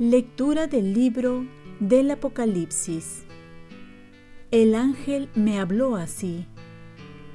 [0.00, 1.44] Lectura del libro
[1.80, 3.24] del Apocalipsis.
[4.52, 6.46] El ángel me habló así.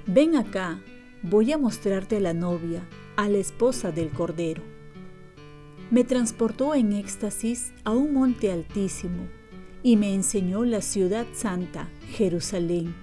[0.08, 0.82] Ven acá,
[1.24, 2.88] voy a mostrarte a la novia,
[3.18, 4.64] a la esposa del Cordero.
[5.92, 9.43] Me transportó en éxtasis a un monte altísimo
[9.84, 12.96] y me enseñó la ciudad santa, Jerusalén,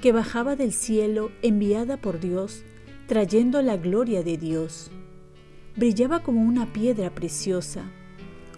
[0.00, 2.64] que bajaba del cielo enviada por Dios,
[3.06, 4.90] trayendo la gloria de Dios.
[5.76, 7.84] Brillaba como una piedra preciosa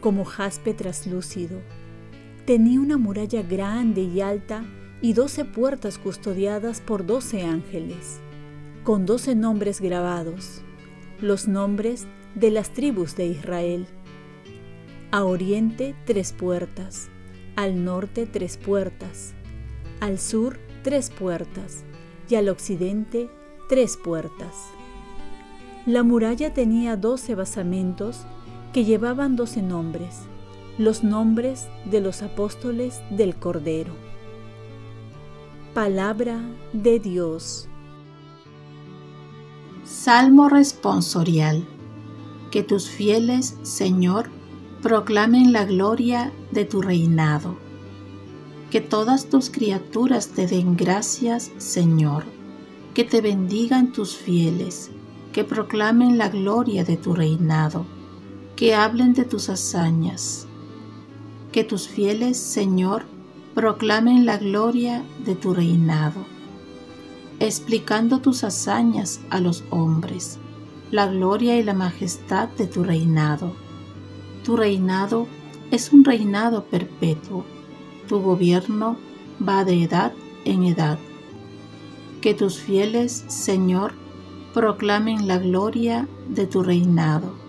[0.00, 1.60] como jaspe traslúcido.
[2.46, 4.64] Tenía una muralla grande y alta
[5.00, 8.20] y doce puertas custodiadas por doce ángeles,
[8.84, 10.62] con doce nombres grabados,
[11.20, 13.86] los nombres de las tribus de Israel.
[15.10, 17.10] A oriente tres puertas,
[17.58, 19.34] al norte tres puertas,
[19.98, 21.83] al sur tres puertas
[22.28, 23.28] y al occidente
[23.69, 24.55] tres puertas.
[25.84, 28.20] La muralla tenía doce basamentos
[28.72, 30.20] que llevaban doce nombres,
[30.78, 33.92] los nombres de los apóstoles del Cordero.
[35.74, 36.38] Palabra
[36.72, 37.68] de Dios.
[39.83, 41.66] Salmo responsorial.
[42.52, 44.30] Que tus fieles, Señor,
[44.82, 47.56] proclamen la gloria de tu reinado.
[48.70, 52.24] Que todas tus criaturas te den gracias, Señor.
[52.94, 54.90] Que te bendigan tus fieles,
[55.32, 57.86] que proclamen la gloria de tu reinado
[58.58, 60.48] que hablen de tus hazañas.
[61.52, 63.04] Que tus fieles, Señor,
[63.54, 66.26] proclamen la gloria de tu reinado,
[67.38, 70.38] explicando tus hazañas a los hombres,
[70.90, 73.52] la gloria y la majestad de tu reinado.
[74.48, 75.27] Tu reinado
[75.70, 77.44] es un reinado perpetuo,
[78.08, 78.96] tu gobierno
[79.46, 80.14] va de edad
[80.46, 80.98] en edad.
[82.22, 83.92] Que tus fieles, Señor,
[84.55, 87.48] proclamen la gloria de tu reinado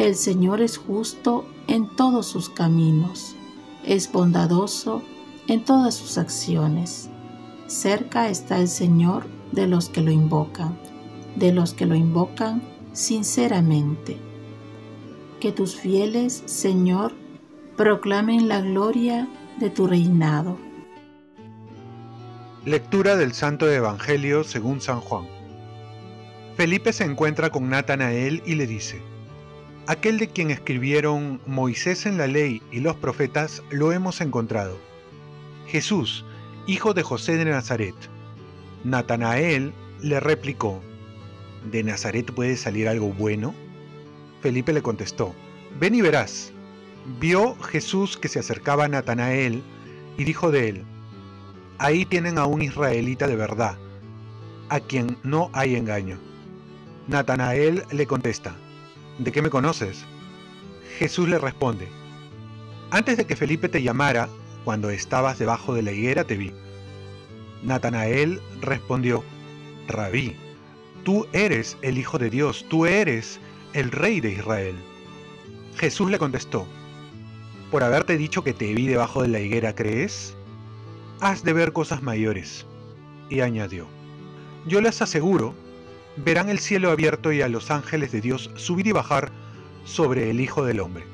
[0.00, 3.36] el Señor es justo en todos sus caminos,
[3.84, 5.02] es bondadoso
[5.46, 7.10] en todas sus acciones.
[7.66, 10.78] Cerca está el Señor de los que lo invocan,
[11.36, 12.62] de los que lo invocan
[12.94, 14.29] sinceramente.
[15.40, 17.12] Que tus fieles, Señor,
[17.78, 19.26] proclamen la gloria
[19.58, 20.58] de tu reinado.
[22.66, 25.26] Lectura del Santo Evangelio según San Juan.
[26.58, 29.00] Felipe se encuentra con Natanael y le dice,
[29.86, 34.76] Aquel de quien escribieron Moisés en la ley y los profetas lo hemos encontrado.
[35.66, 36.22] Jesús,
[36.66, 37.94] hijo de José de Nazaret.
[38.84, 39.72] Natanael
[40.02, 40.82] le replicó,
[41.72, 43.54] ¿De Nazaret puede salir algo bueno?
[44.40, 45.34] Felipe le contestó,
[45.78, 46.52] ven y verás.
[47.18, 49.62] Vio Jesús que se acercaba a Natanael
[50.16, 50.84] y dijo de él,
[51.78, 53.78] ahí tienen a un israelita de verdad,
[54.68, 56.18] a quien no hay engaño.
[57.06, 58.54] Natanael le contesta,
[59.18, 60.04] ¿de qué me conoces?
[60.98, 61.88] Jesús le responde,
[62.90, 64.28] antes de que Felipe te llamara,
[64.64, 66.52] cuando estabas debajo de la higuera te vi.
[67.62, 69.24] Natanael respondió,
[69.86, 70.36] Rabí,
[71.04, 73.40] tú eres el Hijo de Dios, tú eres
[73.72, 74.74] el Rey de Israel.
[75.76, 76.66] Jesús le contestó,
[77.70, 80.34] por haberte dicho que te vi debajo de la higuera, ¿crees?
[81.20, 82.66] Has de ver cosas mayores.
[83.28, 83.86] Y añadió,
[84.66, 85.54] yo les aseguro
[86.16, 89.30] verán el cielo abierto y a los ángeles de Dios subir y bajar
[89.84, 91.04] sobre el Hijo del Hombre.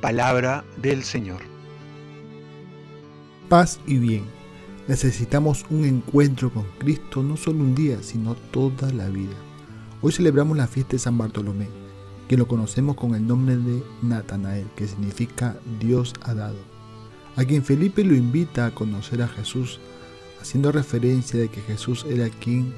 [0.00, 1.42] Palabra del Señor.
[3.48, 4.24] Paz y bien.
[4.88, 9.36] Necesitamos un encuentro con Cristo no solo un día, sino toda la vida.
[10.02, 11.68] Hoy celebramos la fiesta de San Bartolomé,
[12.26, 16.56] que lo conocemos con el nombre de Natanael, que significa Dios ha dado,
[17.36, 19.78] a quien Felipe lo invita a conocer a Jesús,
[20.40, 22.72] haciendo referencia de que Jesús era quien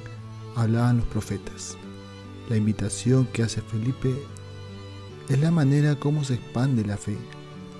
[0.56, 1.77] hablaban los profetas.
[2.49, 4.12] La invitación que hace Felipe
[5.28, 7.16] es la manera como se expande la fe.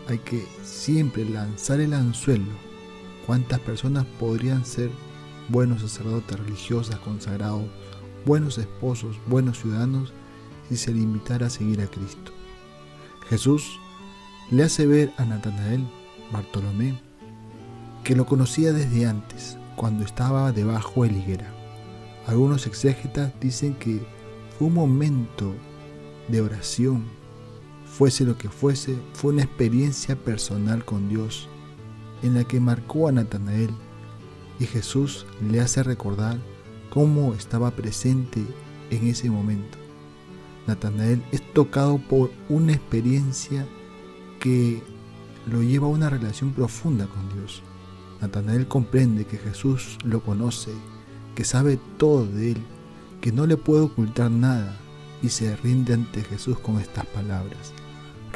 [0.07, 2.53] Hay que siempre lanzar el anzuelo.
[3.27, 4.91] ¿Cuántas personas podrían ser
[5.49, 7.65] buenos sacerdotes religiosas consagrados,
[8.25, 10.13] buenos esposos, buenos ciudadanos
[10.69, 12.33] si se le invitara a seguir a Cristo?
[13.29, 13.79] Jesús
[14.51, 15.87] le hace ver a Natanael,
[16.33, 17.01] Bartolomé,
[18.05, 21.53] que lo conocía desde antes, cuando estaba debajo de higuera.
[22.27, 24.01] Algunos exégetas dicen que
[24.57, 25.55] fue un momento
[26.29, 27.05] de oración,
[27.85, 31.49] fuese lo que fuese, fue una experiencia personal con Dios
[32.23, 33.71] en la que marcó a Natanael
[34.61, 36.39] y Jesús le hace recordar
[36.93, 38.45] cómo estaba presente
[38.91, 39.79] en ese momento.
[40.67, 43.67] Natanael es tocado por una experiencia
[44.39, 44.83] que
[45.47, 47.63] lo lleva a una relación profunda con Dios.
[48.21, 50.71] Natanael comprende que Jesús lo conoce,
[51.35, 52.63] que sabe todo de él,
[53.23, 54.77] que no le puede ocultar nada
[55.23, 57.73] y se rinde ante Jesús con estas palabras.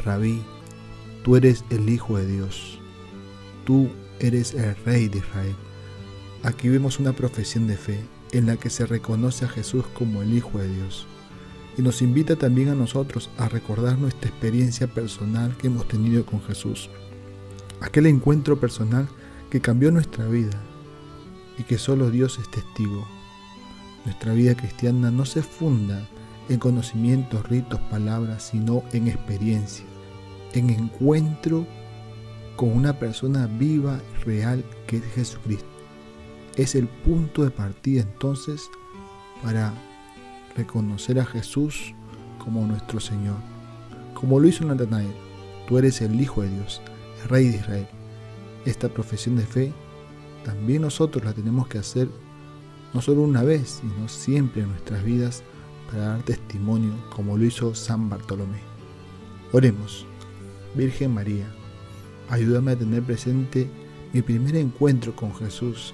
[0.03, 0.41] Rabí,
[1.23, 2.79] tú eres el Hijo de Dios,
[3.65, 3.87] tú
[4.19, 5.55] eres el Rey de Israel.
[6.41, 10.33] Aquí vemos una profesión de fe en la que se reconoce a Jesús como el
[10.33, 11.07] Hijo de Dios
[11.77, 16.41] y nos invita también a nosotros a recordar nuestra experiencia personal que hemos tenido con
[16.41, 16.89] Jesús.
[17.81, 19.07] Aquel encuentro personal
[19.51, 20.59] que cambió nuestra vida
[21.57, 23.07] y que solo Dios es testigo.
[24.05, 26.07] Nuestra vida cristiana no se funda
[26.49, 29.85] en conocimientos, ritos, palabras, sino en experiencia,
[30.53, 31.67] en encuentro
[32.55, 35.76] con una persona viva, real, que es Jesucristo.
[36.57, 38.71] Es el punto de partida entonces
[39.43, 39.73] para
[40.55, 41.93] reconocer a Jesús
[42.43, 43.37] como nuestro Señor,
[44.15, 45.13] como lo hizo Natanael.
[45.67, 46.81] Tú eres el Hijo de Dios,
[47.21, 47.87] el Rey de Israel.
[48.65, 49.71] Esta profesión de fe
[50.43, 52.09] también nosotros la tenemos que hacer
[52.91, 55.43] no solo una vez, sino siempre en nuestras vidas
[55.91, 58.61] para dar testimonio como lo hizo San Bartolomé.
[59.51, 60.07] Oremos,
[60.73, 61.45] Virgen María,
[62.29, 63.69] ayúdame a tener presente
[64.11, 65.93] mi primer encuentro con Jesús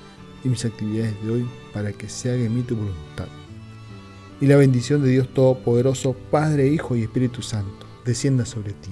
[0.43, 3.27] y mis actividades de hoy para que se haga en mí tu voluntad
[4.41, 8.89] y la bendición de Dios Todopoderoso, Padre, Hijo y Espíritu Santo, descienda sobre ti.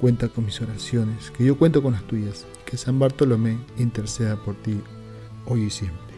[0.00, 4.54] Cuenta con mis oraciones, que yo cuento con las tuyas, que San Bartolomé interceda por
[4.54, 4.80] ti
[5.46, 6.11] hoy y siempre.